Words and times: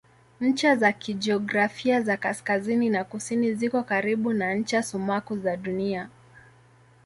Ncha 0.41 0.75
za 0.75 0.91
kijiografia 0.91 2.01
za 2.01 2.17
kaskazini 2.17 2.89
na 2.89 3.03
kusini 3.03 3.53
ziko 3.53 3.83
karibu 3.83 4.33
na 4.33 4.53
ncha 4.53 4.83
sumaku 4.83 5.37
za 5.37 5.57
Dunia. 5.57 6.09